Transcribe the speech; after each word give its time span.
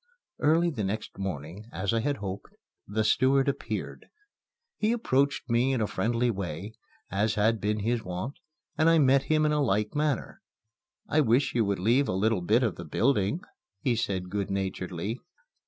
Early 0.39 0.71
the 0.71 0.83
next 0.83 1.19
morning, 1.19 1.67
as 1.71 1.93
I 1.93 1.99
had 1.99 2.17
hoped, 2.17 2.55
the 2.87 3.03
steward 3.03 3.47
appeared. 3.47 4.07
He 4.79 4.93
approached 4.93 5.47
me 5.47 5.73
in 5.73 5.79
a 5.79 5.85
friendly 5.85 6.31
way 6.31 6.73
(as 7.11 7.35
had 7.35 7.61
been 7.61 7.81
his 7.81 8.03
wont) 8.03 8.39
and 8.79 8.89
I 8.89 8.97
met 8.97 9.25
him 9.29 9.45
in 9.45 9.51
a 9.51 9.61
like 9.61 9.93
manner. 9.93 10.41
"I 11.07 11.21
wish 11.21 11.53
you 11.53 11.65
would 11.65 11.77
leave 11.77 12.07
a 12.07 12.13
little 12.13 12.41
bit 12.41 12.63
of 12.63 12.77
the 12.77 12.83
building," 12.83 13.41
he 13.79 13.95
said 13.95 14.31
good 14.31 14.49
naturedly. 14.49 15.19